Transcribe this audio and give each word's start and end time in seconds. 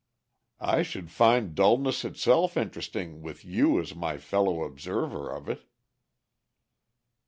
"I 0.59 0.81
should 0.81 1.11
find 1.11 1.53
dullness 1.53 2.03
itself 2.03 2.57
interesting 2.57 3.21
with 3.21 3.45
you 3.45 3.79
as 3.79 3.93
my 3.93 4.17
fellow 4.17 4.63
observer 4.63 5.29
of 5.29 5.47
it." 5.47 5.61